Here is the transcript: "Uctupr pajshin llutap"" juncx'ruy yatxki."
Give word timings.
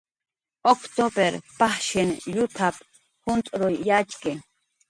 "Uctupr 0.71 1.33
pajshin 1.59 2.09
llutap"" 2.33 2.75
juncx'ruy 3.25 3.75
yatxki." 3.91 4.33